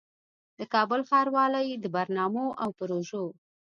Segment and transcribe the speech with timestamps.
[0.59, 3.25] د کابل ښاروالۍ د برنامو او پروژو